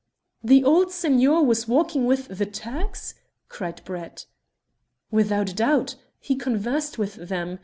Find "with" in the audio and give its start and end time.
2.07-2.25, 6.97-7.29